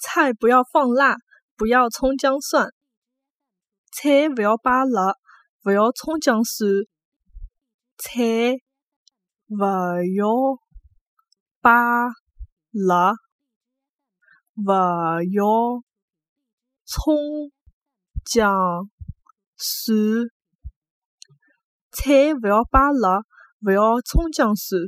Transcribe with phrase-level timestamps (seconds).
[0.00, 1.18] 菜不要放辣
[1.56, 2.72] 不要葱姜蒜。
[3.92, 5.16] 菜不要把辣
[5.62, 6.70] 不要葱姜蒜。
[7.98, 8.56] 菜
[9.46, 10.26] 不要
[11.60, 12.06] 把
[12.72, 13.14] 辣
[14.54, 15.82] 不要
[16.86, 17.52] 葱
[18.24, 18.88] 姜
[19.56, 20.30] 蒜。
[21.92, 23.20] 菜不要把辣
[23.60, 24.80] 不要葱姜蒜